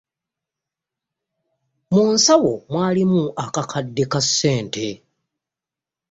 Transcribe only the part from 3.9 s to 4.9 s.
ka ssente.